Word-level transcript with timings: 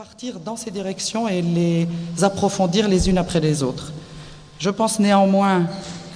partir 0.00 0.40
dans 0.40 0.56
ces 0.56 0.70
directions 0.70 1.28
et 1.28 1.42
les 1.42 1.86
approfondir 2.22 2.88
les 2.88 3.10
unes 3.10 3.18
après 3.18 3.38
les 3.38 3.62
autres. 3.62 3.92
Je 4.58 4.70
pense 4.70 4.98
néanmoins 4.98 5.66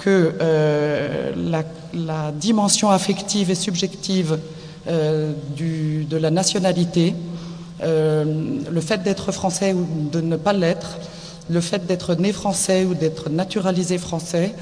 que 0.02 0.32
euh, 0.40 1.60
la, 1.92 2.32
dimension 2.32 2.88
affective 2.88 3.50
et 3.50 3.54
subjective 3.54 4.38
euh, 4.88 5.34
de 5.58 6.16
la 6.16 6.30
nationalité, 6.30 7.14
euh, 7.82 8.24
le 8.70 8.80
fait 8.80 9.02
d'être 9.02 9.32
français 9.32 9.74
ou 9.74 9.86
de 10.10 10.22
ne 10.22 10.36
pas 10.36 10.54
l'être, 10.54 10.96
le 11.50 11.60
fait 11.60 11.84
d'être 11.84 12.14
né 12.14 12.32
français 12.32 12.86
ou 12.86 12.94
d'être 12.94 13.28
naturalisé 13.28 13.98
français, 13.98 14.54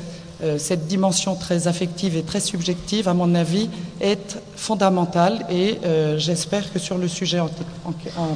euh, 0.42 0.58
cette 0.58 0.88
dimension 0.88 1.36
très 1.36 1.68
affective 1.68 2.16
et 2.16 2.22
très 2.22 2.40
subjective, 2.40 3.06
à 3.06 3.14
mon 3.14 3.32
avis, 3.36 3.70
est 4.00 4.40
fondamentale 4.56 5.46
et 5.48 5.78
euh, 5.84 6.18
j'espère 6.18 6.72
que 6.72 6.80
sur 6.80 6.98
le 6.98 7.06
sujet, 7.06 7.38
en, 7.38 7.48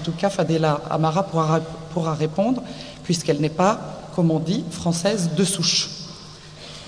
tout 0.04 0.12
cas, 0.12 0.30
Fadela 0.30 0.82
Amara 0.88 1.24
pourra, 1.24 2.14
répondre, 2.14 2.62
puisqu'elle 3.02 3.40
n'est 3.40 3.48
pas, 3.48 3.80
comme 4.14 4.30
on 4.30 4.38
dit, 4.38 4.62
française 4.70 5.30
de 5.36 5.42
souche. 5.42 5.90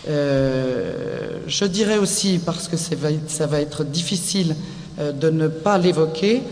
Euh, 0.09 1.39
je 1.49 1.65
dirais 1.65 1.99
aussi, 1.99 2.39
parce 2.39 2.69
que 2.69 2.77
ça 2.77 3.47
va 3.47 3.61
être 3.61 3.83
difficile 3.83 4.55
de 4.99 5.31
ne 5.31 5.49
pas 5.49 5.79
l'évoquer, 5.79 6.43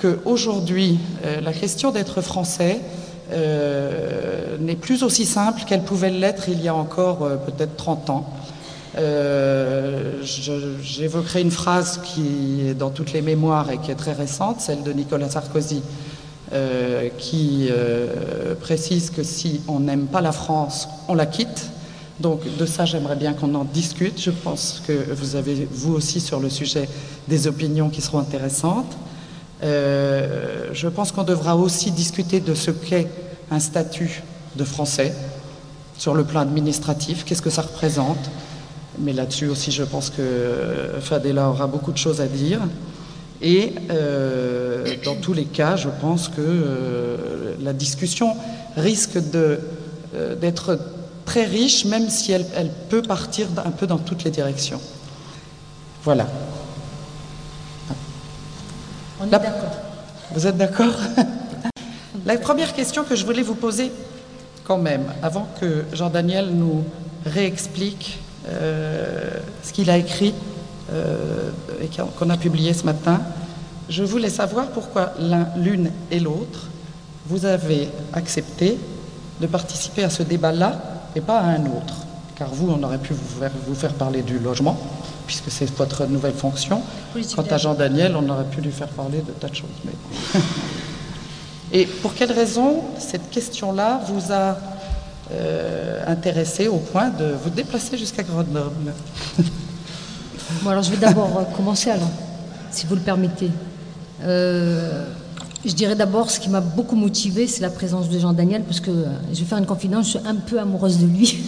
qu'aujourd'hui, 0.00 0.98
la 1.42 1.52
question 1.52 1.90
d'être 1.90 2.22
français, 2.22 2.80
n'est 4.60 4.76
plus 4.76 5.02
aussi 5.02 5.24
simple 5.24 5.62
qu'elle 5.66 5.82
pouvait 5.82 6.10
l'être 6.10 6.48
il 6.48 6.62
y 6.62 6.68
a 6.68 6.74
encore 6.74 7.22
euh, 7.22 7.36
peut-être 7.36 7.76
30 7.76 8.10
ans. 8.10 8.26
Euh, 8.96 10.22
j'évoquerai 10.22 11.40
une 11.40 11.50
phrase 11.50 12.00
qui 12.04 12.68
est 12.68 12.74
dans 12.74 12.90
toutes 12.90 13.12
les 13.12 13.22
mémoires 13.22 13.70
et 13.70 13.78
qui 13.78 13.90
est 13.90 13.96
très 13.96 14.12
récente, 14.12 14.60
celle 14.60 14.82
de 14.82 14.92
Nicolas 14.92 15.28
Sarkozy, 15.28 15.82
qui 17.18 17.68
précise 18.60 19.10
que 19.10 19.24
si 19.24 19.60
on 19.66 19.80
n'aime 19.80 20.06
pas 20.06 20.20
la 20.20 20.30
France, 20.30 20.88
on 21.08 21.14
la 21.14 21.26
quitte. 21.26 21.70
Donc 22.20 22.42
de 22.56 22.66
ça, 22.66 22.84
j'aimerais 22.84 23.16
bien 23.16 23.32
qu'on 23.32 23.54
en 23.56 23.64
discute. 23.64 24.20
Je 24.20 24.30
pense 24.30 24.82
que 24.86 24.92
vous 24.92 25.34
avez, 25.34 25.66
vous 25.70 25.94
aussi, 25.94 26.20
sur 26.20 26.38
le 26.38 26.48
sujet, 26.48 26.88
des 27.26 27.48
opinions 27.48 27.88
qui 27.88 28.00
seront 28.00 28.20
intéressantes. 28.20 28.96
Euh, 29.62 30.68
je 30.72 30.88
pense 30.88 31.10
qu'on 31.10 31.22
devra 31.22 31.56
aussi 31.56 31.90
discuter 31.90 32.40
de 32.40 32.54
ce 32.54 32.70
qu'est 32.70 33.08
un 33.50 33.60
statut 33.60 34.22
de 34.56 34.64
français 34.64 35.14
sur 35.96 36.14
le 36.14 36.24
plan 36.24 36.40
administratif, 36.40 37.24
qu'est-ce 37.24 37.42
que 37.42 37.50
ça 37.50 37.62
représente? 37.62 38.18
Mais 38.98 39.12
là-dessus 39.12 39.48
aussi, 39.48 39.72
je 39.72 39.82
pense 39.82 40.10
que 40.10 40.92
Fadela 41.00 41.48
aura 41.48 41.66
beaucoup 41.66 41.92
de 41.92 41.98
choses 41.98 42.20
à 42.20 42.26
dire. 42.26 42.60
Et 43.42 43.74
euh, 43.90 44.94
dans 45.04 45.16
tous 45.16 45.32
les 45.32 45.44
cas, 45.44 45.76
je 45.76 45.88
pense 46.00 46.28
que 46.28 46.34
euh, 46.38 47.54
la 47.60 47.72
discussion 47.72 48.36
risque 48.76 49.18
d'être 50.40 50.78
très 51.24 51.44
riche, 51.44 51.84
même 51.84 52.08
si 52.08 52.32
elle, 52.32 52.46
elle 52.56 52.70
peut 52.88 53.02
partir 53.02 53.48
un 53.64 53.70
peu 53.70 53.86
dans 53.86 53.98
toutes 53.98 54.24
les 54.24 54.30
directions. 54.30 54.80
Voilà. 56.04 56.26
On 59.20 59.26
est 59.26 59.30
d'accord. 59.30 59.70
Vous 60.32 60.46
êtes 60.46 60.56
d'accord? 60.56 60.94
La 62.26 62.36
première 62.38 62.72
question 62.74 63.04
que 63.04 63.16
je 63.16 63.24
voulais 63.24 63.42
vous 63.42 63.54
poser, 63.54 63.90
quand 64.64 64.78
même, 64.78 65.04
avant 65.22 65.46
que 65.60 65.84
Jean-Daniel 65.92 66.50
nous 66.50 66.84
réexplique 67.26 68.18
euh, 68.48 69.30
ce 69.62 69.72
qu'il 69.72 69.90
a 69.90 69.96
écrit 69.96 70.34
euh, 70.92 71.50
et 71.82 71.88
qu'on 72.18 72.30
a 72.30 72.36
publié 72.36 72.72
ce 72.72 72.84
matin, 72.84 73.20
je 73.88 74.02
voulais 74.02 74.30
savoir 74.30 74.68
pourquoi 74.68 75.12
l'une 75.56 75.90
et 76.10 76.18
l'autre, 76.18 76.68
vous 77.26 77.44
avez 77.44 77.88
accepté 78.12 78.78
de 79.40 79.46
participer 79.46 80.04
à 80.04 80.10
ce 80.10 80.22
débat-là 80.22 80.80
et 81.14 81.20
pas 81.20 81.38
à 81.38 81.44
un 81.44 81.66
autre. 81.66 81.94
Car 82.34 82.48
vous, 82.48 82.70
on 82.70 82.82
aurait 82.82 82.98
pu 82.98 83.12
vous 83.12 83.40
faire, 83.40 83.52
vous 83.66 83.74
faire 83.74 83.92
parler 83.92 84.22
du 84.22 84.38
logement, 84.38 84.78
puisque 85.26 85.50
c'est 85.50 85.70
votre 85.76 86.06
nouvelle 86.06 86.34
fonction. 86.34 86.82
Quant 87.36 87.44
à 87.50 87.56
Jean 87.58 87.74
Daniel, 87.74 88.16
on 88.16 88.28
aurait 88.28 88.44
pu 88.44 88.60
lui 88.60 88.72
faire 88.72 88.88
parler 88.88 89.18
de 89.18 89.32
tas 89.32 89.48
de 89.48 89.54
choses. 89.54 89.70
Mais... 89.84 90.40
Et 91.76 91.86
pour 91.86 92.14
quelle 92.14 92.30
raison 92.30 92.84
cette 93.00 93.30
question-là 93.30 94.00
vous 94.06 94.32
a 94.32 94.56
euh, 95.32 96.04
intéressé 96.06 96.68
au 96.68 96.76
point 96.76 97.10
de 97.10 97.34
vous 97.42 97.50
déplacer 97.50 97.98
jusqu'à 97.98 98.22
Grenoble? 98.22 98.94
Bon, 100.62 100.70
alors 100.70 100.82
je 100.82 100.90
vais 100.90 100.98
d'abord 100.98 101.38
euh, 101.38 101.56
commencer 101.56 101.90
alors, 101.90 102.10
si 102.70 102.86
vous 102.86 102.94
le 102.94 103.00
permettez. 103.00 103.50
Euh, 104.22 105.04
je 105.64 105.72
dirais 105.72 105.96
d'abord 105.96 106.30
ce 106.30 106.38
qui 106.38 106.48
m'a 106.48 106.60
beaucoup 106.60 106.96
motivé, 106.96 107.46
c'est 107.48 107.62
la 107.62 107.70
présence 107.70 108.08
de 108.08 108.18
Jean 108.18 108.34
Daniel, 108.34 108.62
parce 108.62 108.78
que 108.78 108.92
je 109.32 109.40
vais 109.40 109.44
faire 109.44 109.58
une 109.58 109.66
confidence, 109.66 110.04
je 110.04 110.10
suis 110.18 110.28
un 110.28 110.36
peu 110.36 110.60
amoureuse 110.60 110.98
de 110.98 111.06
lui. 111.06 111.42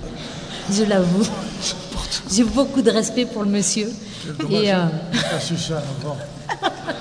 je 0.72 0.84
l'avoue. 0.84 1.28
J'ai 2.30 2.44
beaucoup 2.44 2.80
de 2.80 2.90
respect 2.90 3.26
pour 3.26 3.42
le 3.42 3.50
monsieur. 3.50 3.90
Et, 4.50 4.72
euh... 4.72 4.86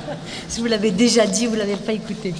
si 0.47 0.59
vous 0.59 0.65
l'avez 0.65 0.91
déjà 0.91 1.25
dit, 1.25 1.45
vous 1.45 1.53
ne 1.53 1.59
l'avez 1.59 1.75
pas 1.75 1.93
écouté. 1.93 2.33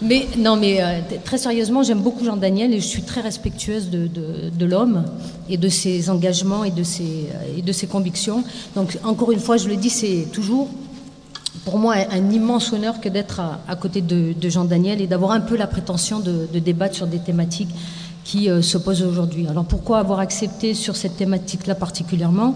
Mais 0.00 0.28
non, 0.36 0.56
mais 0.56 0.80
euh, 0.80 1.00
très 1.24 1.38
sérieusement, 1.38 1.82
j'aime 1.82 2.00
beaucoup 2.00 2.24
Jean 2.24 2.36
Daniel 2.36 2.72
et 2.72 2.80
je 2.80 2.86
suis 2.86 3.02
très 3.02 3.20
respectueuse 3.20 3.90
de, 3.90 4.06
de, 4.06 4.64
l'homme 4.64 5.04
et 5.48 5.56
de 5.56 5.68
ses 5.68 6.08
engagements 6.08 6.62
et 6.62 6.70
de 6.70 6.84
ses, 6.84 7.02
euh, 7.34 7.58
et 7.58 7.62
de 7.62 7.72
ses 7.72 7.88
convictions. 7.88 8.44
Donc, 8.76 8.96
encore 9.02 9.32
une 9.32 9.40
fois, 9.40 9.56
je 9.56 9.68
le 9.68 9.76
dis, 9.76 9.90
c'est 9.90 10.28
toujours 10.32 10.68
pour 11.64 11.78
moi 11.78 11.96
un 12.10 12.30
immense 12.30 12.72
honneur 12.72 13.00
que 13.00 13.08
d'être 13.08 13.40
à, 13.40 13.76
côté 13.76 14.00
de, 14.00 14.34
Jean 14.48 14.64
Daniel 14.64 15.00
et 15.00 15.08
d'avoir 15.08 15.32
un 15.32 15.40
peu 15.40 15.56
la 15.56 15.66
prétention 15.66 16.20
de, 16.20 16.46
de 16.52 16.58
débattre 16.60 16.94
sur 16.94 17.08
des 17.08 17.18
thématiques 17.18 17.70
qui 18.22 18.48
euh, 18.48 18.62
se 18.62 18.78
posent 18.78 19.02
aujourd'hui. 19.02 19.46
Alors 19.48 19.64
pourquoi 19.64 19.98
avoir 19.98 20.20
accepté 20.20 20.74
sur 20.74 20.96
cette 20.96 21.16
thématique-là 21.16 21.74
particulièrement? 21.74 22.54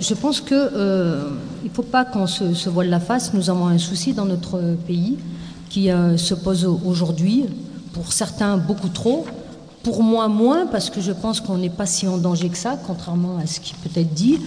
Je 0.00 0.14
pense 0.14 0.40
qu'il 0.40 0.56
euh, 0.56 1.28
ne 1.62 1.68
faut 1.68 1.82
pas 1.82 2.04
qu'on 2.06 2.26
se, 2.26 2.68
voile 2.70 2.88
la 2.88 3.00
face. 3.00 3.34
Nous 3.34 3.50
avons 3.50 3.66
un 3.66 3.78
souci 3.78 4.14
dans 4.14 4.24
notre 4.24 4.58
pays 4.86 5.18
qui 5.68 5.90
euh, 5.90 6.16
se 6.16 6.34
pose 6.34 6.64
aujourd'hui, 6.64 7.44
pour 7.92 8.12
certains 8.12 8.56
beaucoup 8.56 8.88
trop, 8.88 9.26
pour 9.82 10.02
moi 10.02 10.28
moins, 10.28 10.66
parce 10.66 10.88
que 10.88 11.00
je 11.02 11.12
pense 11.12 11.40
qu'on 11.40 11.58
n'est 11.58 11.68
pas 11.68 11.84
si 11.84 12.08
en 12.08 12.16
danger 12.16 12.48
que 12.48 12.56
ça, 12.56 12.78
contrairement 12.86 13.36
à 13.36 13.46
ce 13.46 13.60
qui 13.60 13.74
peut 13.74 14.00
être 14.00 14.14
dit. 14.14 14.38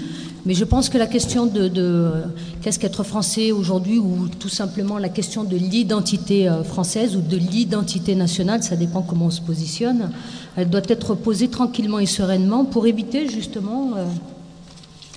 Mais 0.47 0.55
je 0.55 0.63
pense 0.63 0.89
que 0.89 0.97
la 0.97 1.05
question 1.05 1.45
de, 1.45 2.11
qu'est-ce 2.61 2.79
qu'être 2.79 3.03
français 3.03 3.51
aujourd'hui, 3.51 3.99
ou 3.99 4.29
tout 4.39 4.49
simplement 4.49 4.97
la 4.97 5.09
question 5.09 5.43
de 5.43 5.55
l'identité 5.55 6.49
euh, 6.49 6.63
française 6.63 7.15
ou 7.15 7.21
de 7.21 7.37
l'identité 7.37 8.15
nationale, 8.15 8.63
ça 8.63 8.75
dépend 8.75 9.03
comment 9.03 9.25
on 9.25 9.29
se 9.29 9.41
positionne, 9.41 10.09
elle 10.55 10.69
doit 10.69 10.81
être 10.87 11.13
posée 11.13 11.49
tranquillement 11.49 11.99
et 11.99 12.07
sereinement 12.07 12.65
pour 12.65 12.87
éviter 12.87 13.27
justement 13.27 13.91
euh, 13.97 14.05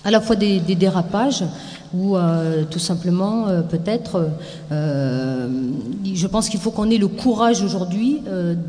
à 0.04 0.10
la 0.10 0.20
fois 0.20 0.36
des, 0.36 0.60
dérapages 0.60 1.44
ou 1.92 2.16
euh, 2.16 2.64
tout 2.70 2.78
simplement 2.78 3.46
peut-être, 3.68 4.30
je 4.70 6.26
pense 6.26 6.48
qu'il 6.48 6.60
faut 6.60 6.70
qu'on 6.70 6.88
ait 6.90 6.98
le 6.98 7.08
courage 7.08 7.62
aujourd'hui 7.62 8.22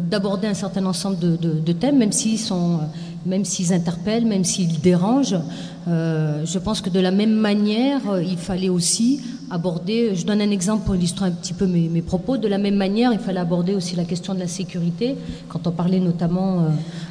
d'aborder 0.10 0.48
un 0.48 0.54
certain 0.54 0.86
ensemble 0.86 1.20
de, 1.20 1.38
de 1.38 1.72
thèmes, 1.74 1.98
même 1.98 2.12
s'ils 2.12 2.40
sont 2.40 2.80
même 3.26 3.46
s'ils 3.46 3.74
interpellent, 3.74 4.26
même 4.26 4.44
s'ils 4.44 4.80
dérangent. 4.80 5.40
Euh, 5.88 6.46
je 6.46 6.60
pense 6.60 6.82
que 6.82 6.90
de 6.90 7.00
la 7.00 7.12
même 7.12 7.34
manière, 7.34 8.02
euh, 8.10 8.24
il 8.24 8.38
fallait 8.38 8.70
aussi 8.70 9.22
aborder, 9.50 10.16
je 10.16 10.26
donne 10.26 10.40
un 10.40 10.52
exemple 10.52 10.86
pour 10.86 10.96
illustrer 10.96 11.26
un 11.26 11.32
petit 11.32 11.54
peu 11.54 11.66
mes, 11.66 12.02
propos, 12.02 12.38
de 12.38 12.48
la 12.48 12.58
même 12.58 12.76
manière, 12.76 13.12
il 13.12 13.20
fallait 13.20 13.40
aborder 13.40 13.74
aussi 13.76 13.96
la 13.96 14.06
question 14.06 14.34
de 14.34 14.40
la 14.40 14.48
sécurité, 14.48 15.18
quand 15.50 15.68
on 15.68 15.72
parlait 15.72 16.00
notamment 16.00 16.68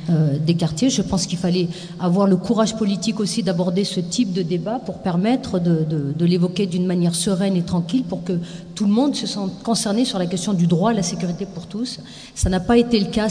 euh, 0.09 0.38
des 0.38 0.54
quartiers. 0.54 0.88
Je 0.88 1.03
pense 1.03 1.26
qu'il 1.26 1.38
fallait 1.38 1.69
avoir 1.98 2.27
le 2.27 2.37
courage 2.37 2.77
politique 2.77 3.21
aussi 3.21 3.42
d'aborder 3.42 3.84
ce 3.84 4.00
type 4.00 4.32
de 4.32 4.42
débat 4.42 4.78
pour 4.78 4.98
permettre 4.98 5.59
de, 5.59 6.25
l'évoquer 6.25 6.66
d'une 6.66 6.87
manière 6.87 7.15
sereine 7.15 7.56
et 7.56 7.62
tranquille 7.62 8.04
pour 8.04 8.25
que 8.25 8.38
tout 8.75 8.87
le 8.87 8.92
monde 8.92 9.15
se 9.15 9.27
sente 9.27 9.62
concerné 9.62 10.04
sur 10.04 10.19
la 10.19 10.27
question 10.27 10.54
du 10.54 10.66
droit 10.66 10.91
à 10.91 10.94
la 10.94 11.03
sécurité 11.03 11.45
pour 11.45 11.66
tous. 11.66 12.01
Ça 12.34 12.48
n'a 12.48 12.60
pas 12.60 12.78
été 12.78 12.98
le 12.98 13.07
cas 13.07 13.28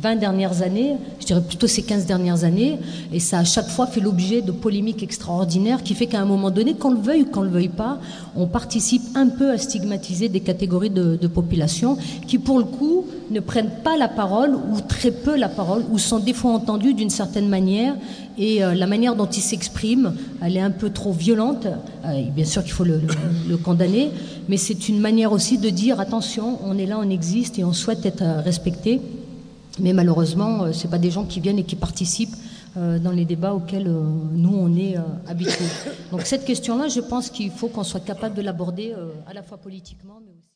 20 0.00 0.16
dernières 0.16 0.62
années, 0.62 0.96
je 1.20 1.26
dirais 1.26 1.42
plutôt 1.42 1.66
ces 1.66 1.82
15 1.82 2.06
dernières 2.06 2.44
années, 2.44 2.78
et 3.12 3.20
ça 3.20 3.38
a 3.38 3.44
chaque 3.44 3.68
fois 3.68 3.86
fait 3.86 4.00
l'objet 4.00 4.42
de 4.42 4.52
polémiques 4.52 5.02
extraordinaires 5.02 5.82
qui 5.82 5.94
fait 5.94 6.06
qu'à 6.06 6.20
un 6.20 6.24
moment 6.24 6.50
donné, 6.50 6.74
qu'on 6.74 6.90
le 6.90 7.00
veuille 7.00 7.22
ou 7.22 7.26
qu'on 7.26 7.42
le 7.42 7.48
veuille 7.48 7.68
pas, 7.68 7.98
on 8.36 8.46
participe 8.46 9.02
un 9.14 9.28
peu 9.28 9.50
à 9.50 9.58
stigmatiser 9.58 10.28
des 10.28 10.40
catégories 10.40 10.90
de, 10.90 11.26
population 11.28 11.98
qui, 12.26 12.38
pour 12.38 12.58
le 12.58 12.64
coup, 12.64 13.04
ne 13.30 13.40
prennent 13.40 13.70
pas 13.84 13.96
la 13.96 14.08
parole 14.08 14.54
ou 14.54 14.80
très 14.80 15.10
peu 15.10 15.36
la 15.36 15.48
parole 15.48 15.84
ou 15.90 15.98
sont 15.98 16.18
des 16.18 16.32
fois 16.32 16.52
entendus 16.52 16.94
d'une 16.94 17.10
certaine 17.10 17.48
manière 17.48 17.94
et 18.38 18.64
euh, 18.64 18.74
la 18.74 18.86
manière 18.86 19.14
dont 19.14 19.26
ils 19.26 19.42
s'expriment, 19.42 20.14
elle 20.40 20.56
est 20.56 20.60
un 20.60 20.70
peu 20.70 20.88
trop 20.88 21.12
violente. 21.12 21.66
Euh, 22.06 22.22
bien 22.34 22.46
sûr 22.46 22.62
qu'il 22.62 22.72
faut 22.72 22.84
le, 22.84 23.02
le 23.48 23.56
condamner, 23.58 24.10
mais 24.48 24.56
c'est 24.56 24.88
une 24.88 25.00
manière 25.00 25.32
aussi 25.32 25.58
de 25.58 25.68
dire 25.68 26.00
attention, 26.00 26.58
on 26.64 26.78
est 26.78 26.86
là, 26.86 26.98
on 26.98 27.10
existe 27.10 27.58
et 27.58 27.64
on 27.64 27.74
souhaite 27.74 28.06
être 28.06 28.24
respecté. 28.42 29.02
Mais 29.80 29.92
malheureusement, 29.92 30.64
euh, 30.64 30.72
ce 30.72 30.86
pas 30.86 30.98
des 30.98 31.10
gens 31.10 31.24
qui 31.24 31.40
viennent 31.40 31.58
et 31.58 31.64
qui 31.64 31.76
participent 31.76 32.36
euh, 32.76 32.98
dans 32.98 33.10
les 33.10 33.24
débats 33.24 33.54
auxquels 33.54 33.86
euh, 33.86 34.02
nous, 34.32 34.54
on 34.54 34.74
est 34.76 34.96
habitués. 35.26 35.64
Donc 36.10 36.22
cette 36.22 36.44
question-là, 36.44 36.88
je 36.88 37.00
pense 37.00 37.30
qu'il 37.30 37.50
faut 37.50 37.68
qu'on 37.68 37.84
soit 37.84 38.04
capable 38.04 38.34
de 38.34 38.42
l'aborder 38.42 38.94
à 39.26 39.34
la 39.34 39.42
fois 39.42 39.58
politiquement, 39.58 40.20
mais 40.24 40.32
aussi... 40.32 40.44